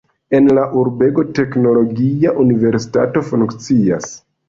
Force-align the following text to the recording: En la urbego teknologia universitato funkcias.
En 0.37 0.47
la 0.57 0.63
urbego 0.83 1.27
teknologia 1.41 2.35
universitato 2.47 3.27
funkcias. 3.33 4.15